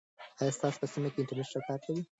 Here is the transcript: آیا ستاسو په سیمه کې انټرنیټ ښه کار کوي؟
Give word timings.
آیا 0.41 0.55
ستاسو 0.57 0.77
په 0.81 0.87
سیمه 0.93 1.09
کې 1.11 1.19
انټرنیټ 1.21 1.47
ښه 1.51 1.59
کار 1.67 1.79
کوي؟ 1.85 2.01